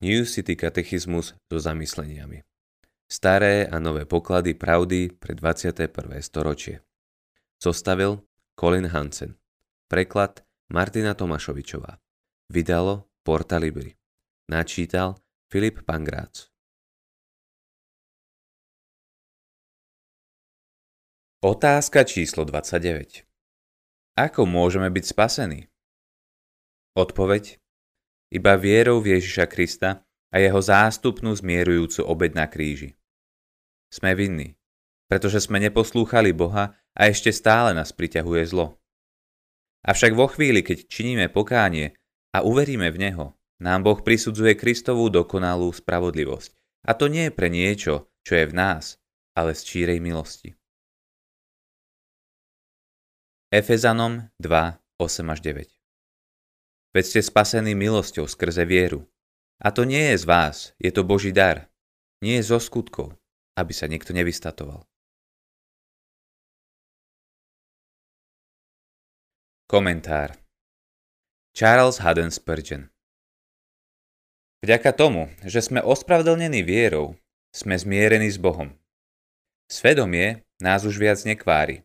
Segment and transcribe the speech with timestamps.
[0.00, 2.44] New City katechizmus so zamysleniami.
[3.08, 5.88] Staré a nové poklady pravdy pre 21.
[6.20, 6.84] storočie.
[7.56, 8.20] Zostavil
[8.60, 9.40] Colin Hansen.
[9.88, 11.96] Preklad Martina Tomašovičová.
[12.52, 13.96] Vydalo Porta Libri.
[14.52, 15.16] Načítal
[15.48, 16.52] Filip Pangrác.
[21.40, 23.24] Otázka číslo 29.
[24.20, 25.60] Ako môžeme byť spasení?
[26.92, 27.64] Odpoveď
[28.30, 30.02] iba vierou v Ježiša Krista
[30.34, 32.98] a jeho zástupnú zmierujúcu obed na kríži.
[33.88, 34.58] Sme vinní,
[35.06, 38.82] pretože sme neposlúchali Boha a ešte stále nás priťahuje zlo.
[39.86, 41.94] Avšak vo chvíli, keď činíme pokánie
[42.34, 43.26] a uveríme v Neho,
[43.62, 46.52] nám Boh prisudzuje Kristovú dokonalú spravodlivosť.
[46.90, 48.98] A to nie je pre niečo, čo je v nás,
[49.38, 50.58] ale z čírej milosti.
[53.54, 55.75] Efezanom 2, 8 až 9
[56.96, 59.04] Veď ste spasení milosťou skrze vieru.
[59.60, 61.68] A to nie je z vás, je to Boží dar.
[62.24, 63.12] Nie je zo skutkov,
[63.52, 64.80] aby sa niekto nevystatoval.
[69.68, 70.40] Komentár
[71.52, 72.88] Charles Haddon Spurgeon
[74.64, 77.12] Vďaka tomu, že sme ospravedlnení vierou,
[77.52, 78.72] sme zmierení s Bohom.
[79.68, 81.84] Svedomie nás už viac nekvári.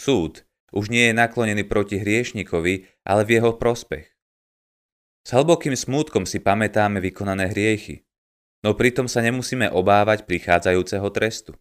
[0.00, 4.06] Súd už nie je naklonený proti hriešnikovi, ale v jeho prospech.
[5.26, 8.08] S hlbokým smútkom si pamätáme vykonané hriechy,
[8.64, 11.52] no pritom sa nemusíme obávať prichádzajúceho trestu.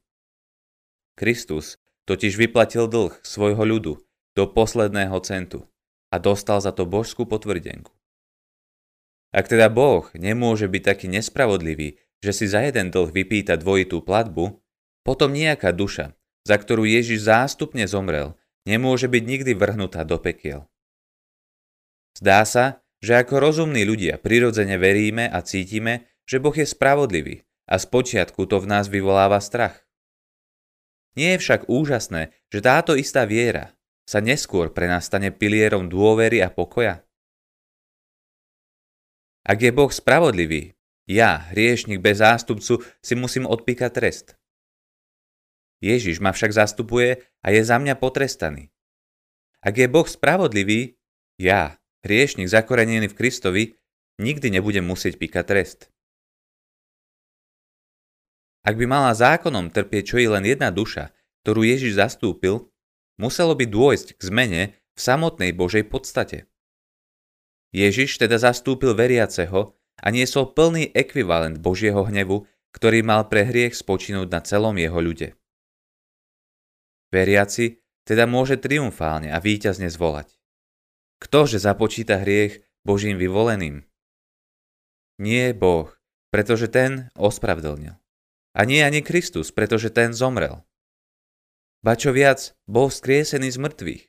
[1.20, 1.76] Kristus
[2.08, 4.00] totiž vyplatil dlh svojho ľudu
[4.34, 5.68] do posledného centu
[6.10, 7.92] a dostal za to božskú potvrdenku.
[9.30, 14.58] Ak teda Boh nemôže byť taký nespravodlivý, že si za jeden dlh vypýta dvojitú platbu,
[15.04, 16.16] potom nejaká duša,
[16.48, 20.68] za ktorú Ježiš zástupne zomrel, nemôže byť nikdy vrhnutá do pekiel.
[22.18, 27.80] Zdá sa, že ako rozumní ľudia prirodzene veríme a cítime, že Boh je spravodlivý a
[27.80, 29.86] z počiatku to v nás vyvoláva strach.
[31.16, 33.76] Nie je však úžasné, že táto istá viera
[34.08, 37.06] sa neskôr pre nás stane pilierom dôvery a pokoja?
[39.45, 40.73] Ak je Boh spravodlivý,
[41.10, 44.39] ja, hriešnik bez zástupcu, si musím odpíkať trest.
[45.80, 48.72] Ježiš ma však zastupuje a je za mňa potrestaný.
[49.64, 51.00] Ak je Boh spravodlivý,
[51.40, 53.64] ja, hriešnik zakorenený v Kristovi,
[54.20, 55.80] nikdy nebudem musieť píkať trest.
[58.68, 61.16] Ak by mala zákonom trpieť čo i len jedna duša,
[61.48, 62.68] ktorú Ježiš zastúpil,
[63.16, 66.52] muselo by dôjsť k zmene v samotnej Božej podstate.
[67.72, 72.44] Ježiš teda zastúpil veriaceho a niesol plný ekvivalent Božieho hnevu,
[72.76, 75.39] ktorý mal pre hriech spočinúť na celom jeho ľude.
[77.09, 80.33] Veriaci teda môže triumfálne a víťazne zvolať.
[81.20, 83.86] Ktože započíta hriech Božím vyvoleným?
[85.20, 85.92] Nie Boh,
[86.31, 87.97] pretože ten ospravedlnil.
[88.55, 90.64] A nie ani Kristus, pretože ten zomrel.
[91.86, 94.03] Ba čo viac, bol skriesený z mŕtvych.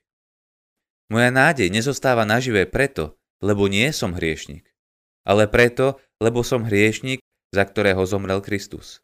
[1.11, 4.71] Moja nádej nezostáva naživé preto, lebo nie som hriešnik,
[5.27, 7.19] ale preto, lebo som hriešnik,
[7.51, 9.03] za ktorého zomrel Kristus.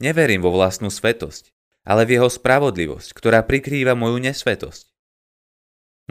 [0.00, 1.52] Neverím vo vlastnú svetosť,
[1.88, 4.92] ale v jeho spravodlivosť, ktorá prikrýva moju nesvetosť.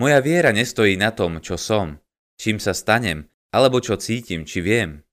[0.01, 2.01] Moja viera nestojí na tom, čo som,
[2.41, 5.05] čím sa stanem, alebo čo cítim, či viem,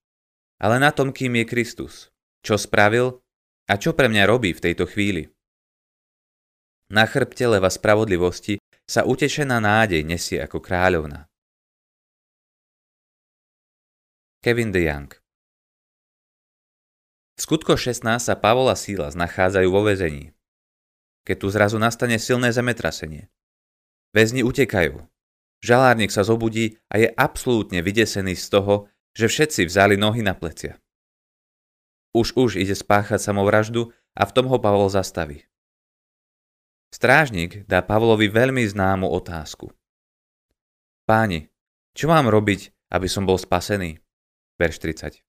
[0.56, 2.08] ale na tom, kým je Kristus,
[2.40, 3.20] čo spravil
[3.68, 5.28] a čo pre mňa robí v tejto chvíli.
[6.88, 11.28] Na chrbte leva spravodlivosti sa utešená nádej nesie ako kráľovna.
[14.44, 15.08] Kevin DeYoung
[17.36, 20.36] V skutko 16 sa Pavol a Sílas nachádzajú vo vezení
[21.24, 23.32] keď tu zrazu nastane silné zemetrasenie.
[24.14, 25.02] Väzni utekajú.
[25.64, 28.86] Žalárnik sa zobudí a je absolútne vydesený z toho,
[29.16, 30.76] že všetci vzali nohy na plecia.
[32.14, 35.42] Už už ide spáchať samovraždu a v tom ho Pavol zastaví.
[36.94, 39.74] Strážnik dá Pavlovi veľmi známu otázku.
[41.10, 41.50] Páni,
[41.90, 43.98] čo mám robiť, aby som bol spasený?
[44.62, 45.26] Verš 30.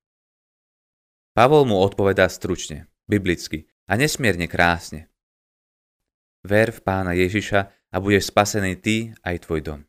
[1.33, 5.09] Pavol mu odpovedá stručne, biblicky a nesmierne krásne.
[6.45, 7.59] Ver v pána Ježiša
[7.89, 9.79] a budeš spasený ty aj tvoj dom.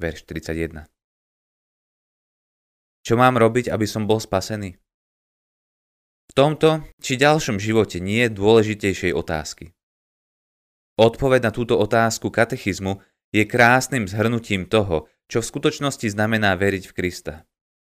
[0.00, 0.88] Verš 31.
[3.04, 4.80] Čo mám robiť, aby som bol spasený?
[6.30, 9.76] V tomto či ďalšom živote nie je dôležitejšej otázky.
[10.96, 16.96] Odpoveď na túto otázku katechizmu je krásnym zhrnutím toho, čo v skutočnosti znamená veriť v
[16.96, 17.34] Krista.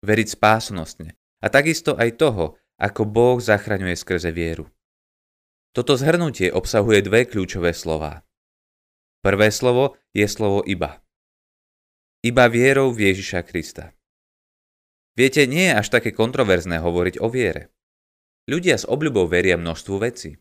[0.02, 4.66] Veriť spásnostne a takisto aj toho, ako Boh zachraňuje skrze vieru.
[5.73, 8.29] Toto zhrnutie obsahuje dve kľúčové slova.
[9.25, 11.01] Prvé slovo je slovo iba.
[12.21, 13.97] Iba vierou v Ježiša Krista.
[15.17, 17.73] Viete, nie je až také kontroverzné hovoriť o viere.
[18.53, 20.37] Ľudia s obľubou veria množstvu vecí.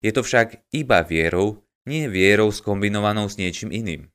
[0.00, 4.08] Je to však iba vierou, nie vierou skombinovanou s niečím iným.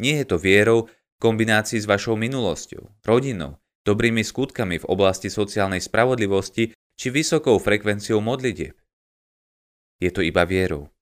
[0.00, 5.84] Nie je to vierou v kombinácii s vašou minulosťou, rodinou, dobrými skutkami v oblasti sociálnej
[5.84, 8.72] spravodlivosti či vysokou frekvenciou modlitieb.
[10.04, 10.92] Je to iba vierou.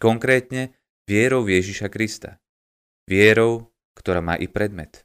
[0.00, 0.72] Konkrétne
[1.04, 2.40] vierou Ježiša Krista.
[3.04, 5.04] Vierou, ktorá má i predmet.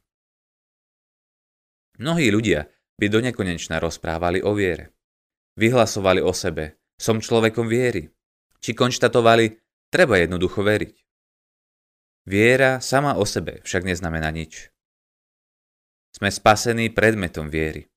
[2.00, 4.96] Mnohí ľudia by do nekonečna rozprávali o viere.
[5.60, 8.08] Vyhlasovali o sebe, som človekom viery.
[8.64, 9.52] Či konštatovali,
[9.92, 10.96] treba jednoducho veriť.
[12.24, 14.72] Viera sama o sebe však neznamená nič.
[16.16, 17.92] Sme spasení predmetom viery.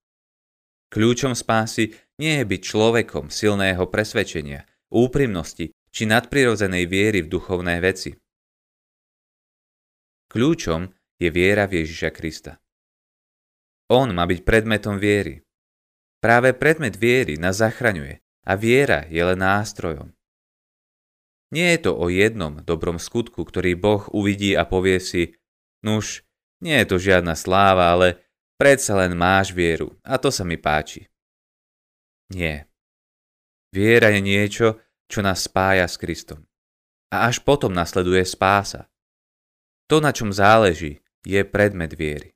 [0.90, 8.12] Kľúčom spásy nie je byť človekom silného presvedčenia, úprimnosti či nadprirodzenej viery v duchovné veci.
[10.28, 12.60] Kľúčom je viera v Ježiša Krista.
[13.88, 15.40] On má byť predmetom viery.
[16.18, 20.10] Práve predmet viery nás zachraňuje a viera je len nástrojom.
[21.54, 25.38] Nie je to o jednom dobrom skutku, ktorý Boh uvidí a povie si,
[25.86, 26.26] nuž,
[26.58, 28.26] nie je to žiadna sláva, ale
[28.58, 31.06] predsa len máš vieru a to sa mi páči.
[32.34, 32.66] Nie.
[33.74, 34.66] Viera je niečo,
[35.06, 36.42] čo nás spája s Kristom.
[37.10, 38.90] A až potom nasleduje spása.
[39.86, 42.34] To, na čom záleží, je predmet viery.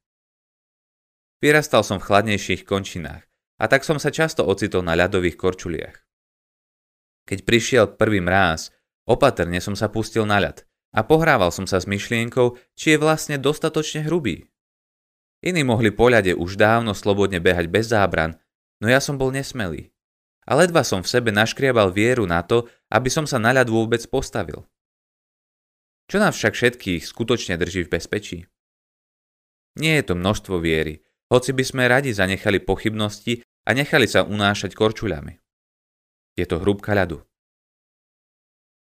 [1.42, 3.26] Vyrastal som v chladnejších končinách
[3.58, 5.96] a tak som sa často ocitol na ľadových korčuliach.
[7.26, 8.74] Keď prišiel prvý mráz,
[9.06, 13.38] opatrne som sa pustil na ľad a pohrával som sa s myšlienkou, či je vlastne
[13.38, 14.50] dostatočne hrubý.
[15.40, 18.36] Iní mohli po ľade už dávno slobodne behať bez zábran,
[18.82, 19.88] no ja som bol nesmelý.
[20.50, 24.02] A ledva som v sebe naškriabal vieru na to, aby som sa na ľad vôbec
[24.10, 24.66] postavil.
[26.10, 28.38] Čo nás však všetkých skutočne drží v bezpečí?
[29.78, 34.74] Nie je to množstvo viery, hoci by sme radi zanechali pochybnosti a nechali sa unášať
[34.74, 35.38] korčuľami.
[36.34, 37.22] Je to hrubka ľadu.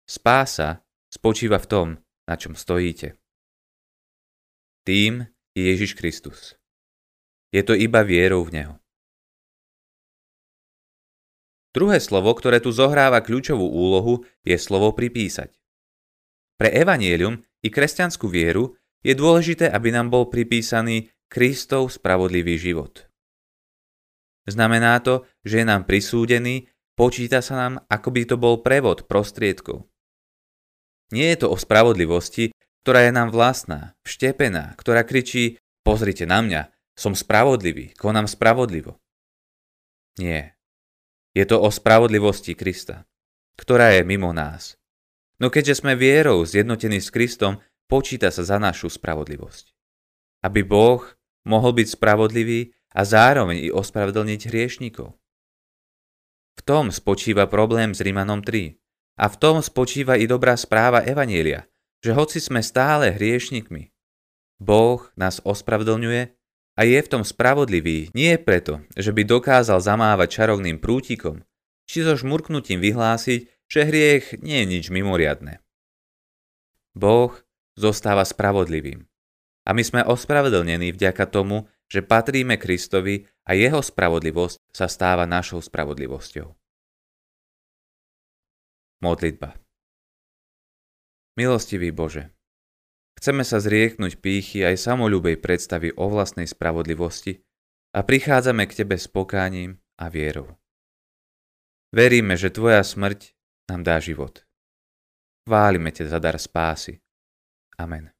[0.03, 1.87] Spása spočíva v tom,
[2.27, 3.15] na čom stojíte.
[4.83, 5.23] Tým
[5.55, 6.59] je Ježiš Kristus.
[7.55, 8.75] Je to iba vierou v Neho.
[11.75, 15.51] Druhé slovo, ktoré tu zohráva kľúčovú úlohu, je slovo pripísať.
[16.55, 23.11] Pre evanielium i kresťanskú vieru je dôležité, aby nám bol pripísaný Kristov spravodlivý život.
[24.47, 29.83] Znamená to, že je nám prisúdený, počíta sa nám, ako by to bol prevod prostriedkov.
[31.11, 32.55] Nie je to o spravodlivosti,
[32.87, 36.61] ktorá je nám vlastná, vštepená, ktorá kričí pozrite na mňa,
[36.95, 38.95] som spravodlivý, konám spravodlivo.
[40.15, 40.54] Nie.
[41.35, 43.03] Je to o spravodlivosti Krista,
[43.59, 44.79] ktorá je mimo nás.
[45.37, 47.59] No keďže sme vierou zjednotení s Kristom,
[47.91, 49.75] počíta sa za našu spravodlivosť
[50.45, 51.01] aby Boh
[51.49, 55.17] mohol byť spravodlivý a zároveň i ospravedlniť hriešnikov.
[56.55, 58.77] V tom spočíva problém s Rimanom 3.
[59.15, 61.65] A v tom spočíva i dobrá správa Evanielia,
[62.03, 63.89] že hoci sme stále hriešnikmi,
[64.59, 66.35] Boh nás ospravedlňuje
[66.75, 71.47] a je v tom spravodlivý nie preto, že by dokázal zamávať čarovným prútikom,
[71.87, 75.63] či so žmurknutím vyhlásiť, že hriech nie je nič mimoriadne.
[76.91, 77.31] Boh
[77.79, 79.07] zostáva spravodlivým
[79.65, 85.63] a my sme ospravedlnení vďaka tomu, že patríme Kristovi a jeho spravodlivosť sa stáva našou
[85.63, 86.51] spravodlivosťou.
[88.99, 89.55] Modlitba
[91.35, 92.34] Milostivý Bože,
[93.19, 97.41] chceme sa zrieknúť pýchy aj samolúbej predstavy o vlastnej spravodlivosti
[97.95, 100.59] a prichádzame k Tebe s pokáním a vierou.
[101.95, 103.31] Veríme, že Tvoja smrť
[103.71, 104.43] nám dá život.
[105.47, 106.99] Chválime Te za dar spásy.
[107.79, 108.11] Amen.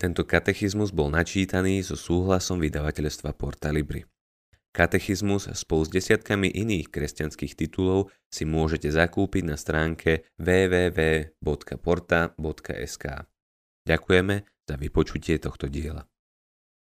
[0.00, 4.00] Tento katechizmus bol načítaný so súhlasom vydavateľstva Porta Libri.
[4.70, 11.44] Katechizmus spolu s desiatkami iných kresťanských titulov si môžete zakúpiť na stránke www.porta.sk.
[13.86, 14.34] Ďakujeme
[14.66, 16.09] za vypočutie tohto diela.